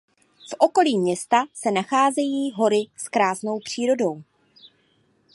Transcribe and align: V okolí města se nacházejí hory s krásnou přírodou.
V 0.51 0.55
okolí 0.59 0.97
města 0.99 1.45
se 1.53 1.71
nacházejí 1.71 2.51
hory 2.51 2.85
s 2.97 3.07
krásnou 3.09 3.59
přírodou. 3.59 4.23